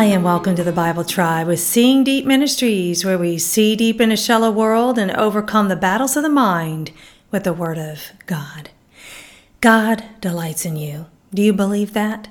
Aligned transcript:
Hi, 0.00 0.06
and 0.06 0.24
welcome 0.24 0.56
to 0.56 0.64
the 0.64 0.72
Bible 0.72 1.04
Tribe 1.04 1.46
with 1.46 1.60
Seeing 1.60 2.04
Deep 2.04 2.24
Ministries, 2.24 3.04
where 3.04 3.18
we 3.18 3.36
see 3.36 3.76
deep 3.76 4.00
in 4.00 4.10
a 4.10 4.16
shallow 4.16 4.50
world 4.50 4.98
and 4.98 5.10
overcome 5.10 5.68
the 5.68 5.76
battles 5.76 6.16
of 6.16 6.22
the 6.22 6.30
mind 6.30 6.90
with 7.30 7.44
the 7.44 7.52
Word 7.52 7.76
of 7.76 8.12
God. 8.24 8.70
God 9.60 10.02
delights 10.22 10.64
in 10.64 10.76
you. 10.76 11.04
Do 11.34 11.42
you 11.42 11.52
believe 11.52 11.92
that? 11.92 12.28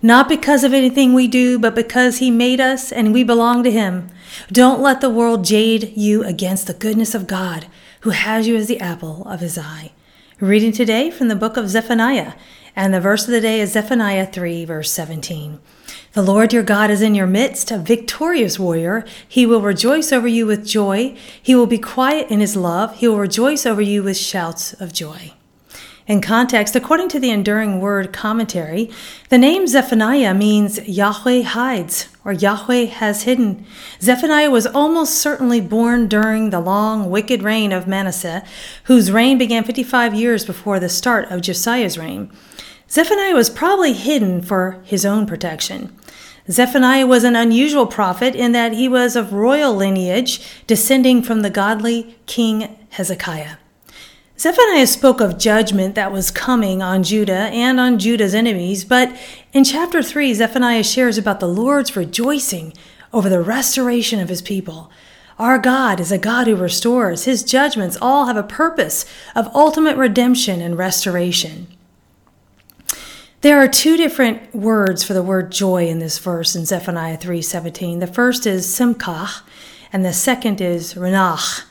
Not 0.00 0.26
because 0.26 0.64
of 0.64 0.72
anything 0.72 1.12
we 1.12 1.28
do, 1.28 1.58
but 1.58 1.74
because 1.74 2.16
He 2.16 2.30
made 2.30 2.62
us 2.62 2.90
and 2.90 3.12
we 3.12 3.22
belong 3.22 3.62
to 3.64 3.70
Him. 3.70 4.08
Don't 4.50 4.80
let 4.80 5.02
the 5.02 5.10
world 5.10 5.44
jade 5.44 5.92
you 5.98 6.24
against 6.24 6.66
the 6.66 6.72
goodness 6.72 7.14
of 7.14 7.26
God, 7.26 7.66
who 8.00 8.10
has 8.10 8.48
you 8.48 8.56
as 8.56 8.68
the 8.68 8.80
apple 8.80 9.22
of 9.28 9.40
His 9.40 9.58
eye. 9.58 9.92
Reading 10.40 10.70
today 10.70 11.10
from 11.10 11.28
the 11.28 11.34
book 11.34 11.56
of 11.56 11.70
Zephaniah, 11.70 12.34
and 12.76 12.92
the 12.92 13.00
verse 13.00 13.24
of 13.24 13.30
the 13.30 13.40
day 13.40 13.58
is 13.58 13.72
Zephaniah 13.72 14.26
3, 14.26 14.66
verse 14.66 14.92
17. 14.92 15.58
The 16.12 16.20
Lord 16.20 16.52
your 16.52 16.62
God 16.62 16.90
is 16.90 17.00
in 17.00 17.14
your 17.14 17.26
midst, 17.26 17.70
a 17.70 17.78
victorious 17.78 18.58
warrior. 18.58 19.06
He 19.26 19.46
will 19.46 19.62
rejoice 19.62 20.12
over 20.12 20.28
you 20.28 20.44
with 20.44 20.66
joy. 20.66 21.16
He 21.42 21.54
will 21.54 21.66
be 21.66 21.78
quiet 21.78 22.30
in 22.30 22.40
his 22.40 22.54
love. 22.54 22.96
He 22.96 23.08
will 23.08 23.16
rejoice 23.16 23.64
over 23.64 23.80
you 23.80 24.02
with 24.02 24.18
shouts 24.18 24.74
of 24.74 24.92
joy. 24.92 25.32
In 26.06 26.20
context, 26.20 26.76
according 26.76 27.08
to 27.08 27.18
the 27.18 27.30
Enduring 27.30 27.80
Word 27.80 28.12
commentary, 28.12 28.88
the 29.28 29.38
name 29.38 29.66
Zephaniah 29.66 30.34
means 30.34 30.78
Yahweh 30.86 31.42
hides 31.42 32.08
or 32.24 32.32
Yahweh 32.32 32.84
has 32.84 33.24
hidden. 33.24 33.66
Zephaniah 34.00 34.50
was 34.50 34.68
almost 34.68 35.16
certainly 35.16 35.60
born 35.60 36.06
during 36.06 36.50
the 36.50 36.60
long, 36.60 37.10
wicked 37.10 37.42
reign 37.42 37.72
of 37.72 37.88
Manasseh, 37.88 38.44
whose 38.84 39.10
reign 39.10 39.36
began 39.36 39.64
55 39.64 40.14
years 40.14 40.44
before 40.44 40.78
the 40.78 40.88
start 40.88 41.28
of 41.32 41.40
Josiah's 41.40 41.98
reign. 41.98 42.30
Zephaniah 42.88 43.34
was 43.34 43.50
probably 43.50 43.92
hidden 43.92 44.42
for 44.42 44.80
his 44.84 45.04
own 45.04 45.26
protection. 45.26 45.92
Zephaniah 46.48 47.08
was 47.08 47.24
an 47.24 47.34
unusual 47.34 47.88
prophet 47.88 48.36
in 48.36 48.52
that 48.52 48.72
he 48.72 48.88
was 48.88 49.16
of 49.16 49.32
royal 49.32 49.74
lineage, 49.74 50.40
descending 50.68 51.20
from 51.20 51.40
the 51.40 51.50
godly 51.50 52.16
King 52.26 52.78
Hezekiah. 52.90 53.56
Zephaniah 54.38 54.86
spoke 54.86 55.22
of 55.22 55.38
judgment 55.38 55.94
that 55.94 56.12
was 56.12 56.30
coming 56.30 56.82
on 56.82 57.02
Judah 57.02 57.32
and 57.32 57.80
on 57.80 57.98
Judah's 57.98 58.34
enemies, 58.34 58.84
but 58.84 59.16
in 59.54 59.64
chapter 59.64 60.02
3, 60.02 60.34
Zephaniah 60.34 60.84
shares 60.84 61.16
about 61.16 61.40
the 61.40 61.48
Lord's 61.48 61.96
rejoicing 61.96 62.74
over 63.14 63.30
the 63.30 63.40
restoration 63.40 64.20
of 64.20 64.28
his 64.28 64.42
people. 64.42 64.90
Our 65.38 65.58
God 65.58 66.00
is 66.00 66.12
a 66.12 66.18
God 66.18 66.46
who 66.46 66.56
restores. 66.56 67.24
His 67.24 67.42
judgments 67.42 67.96
all 68.02 68.26
have 68.26 68.36
a 68.36 68.42
purpose 68.42 69.06
of 69.34 69.54
ultimate 69.54 69.96
redemption 69.96 70.60
and 70.60 70.76
restoration. 70.76 71.66
There 73.40 73.58
are 73.58 73.68
two 73.68 73.96
different 73.96 74.54
words 74.54 75.02
for 75.02 75.14
the 75.14 75.22
word 75.22 75.52
joy 75.52 75.86
in 75.86 75.98
this 75.98 76.18
verse 76.18 76.54
in 76.54 76.66
Zephaniah 76.66 77.16
3:17. 77.16 78.00
The 78.00 78.06
first 78.06 78.46
is 78.46 78.66
simkah 78.66 79.42
and 79.92 80.04
the 80.04 80.12
second 80.12 80.60
is 80.60 80.94
renach. 80.94 81.62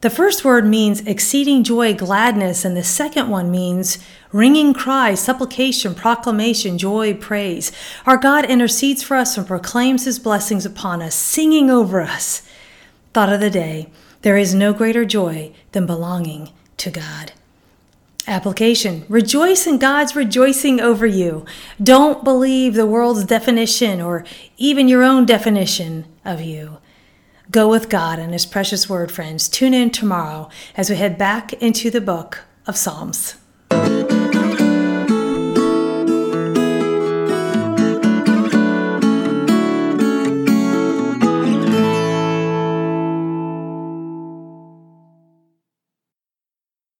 The 0.00 0.10
first 0.10 0.46
word 0.46 0.64
means 0.64 1.02
exceeding 1.02 1.62
joy, 1.62 1.92
gladness, 1.92 2.64
and 2.64 2.74
the 2.74 2.82
second 2.82 3.28
one 3.28 3.50
means 3.50 3.98
ringing 4.32 4.72
cry, 4.72 5.14
supplication, 5.14 5.94
proclamation, 5.94 6.78
joy, 6.78 7.12
praise. 7.12 7.70
Our 8.06 8.16
God 8.16 8.46
intercedes 8.46 9.02
for 9.02 9.16
us 9.18 9.36
and 9.36 9.46
proclaims 9.46 10.06
his 10.06 10.18
blessings 10.18 10.64
upon 10.64 11.02
us, 11.02 11.14
singing 11.14 11.70
over 11.70 12.00
us. 12.00 12.42
Thought 13.12 13.32
of 13.32 13.40
the 13.40 13.50
day 13.50 13.88
there 14.22 14.38
is 14.38 14.54
no 14.54 14.72
greater 14.72 15.04
joy 15.04 15.52
than 15.72 15.84
belonging 15.84 16.48
to 16.78 16.90
God. 16.90 17.32
Application 18.26 19.04
Rejoice 19.08 19.66
in 19.66 19.78
God's 19.78 20.16
rejoicing 20.16 20.80
over 20.80 21.04
you. 21.04 21.44
Don't 21.82 22.24
believe 22.24 22.72
the 22.72 22.86
world's 22.86 23.24
definition 23.24 24.00
or 24.00 24.24
even 24.56 24.88
your 24.88 25.02
own 25.02 25.26
definition 25.26 26.06
of 26.24 26.40
you. 26.40 26.78
Go 27.50 27.68
with 27.68 27.88
God 27.88 28.20
and 28.20 28.32
His 28.32 28.46
precious 28.46 28.88
word, 28.88 29.10
friends. 29.10 29.48
Tune 29.48 29.74
in 29.74 29.90
tomorrow 29.90 30.48
as 30.76 30.88
we 30.88 30.96
head 30.96 31.18
back 31.18 31.52
into 31.54 31.90
the 31.90 32.00
book 32.00 32.44
of 32.66 32.76
Psalms. 32.76 33.34